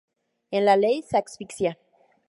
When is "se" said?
1.11-1.17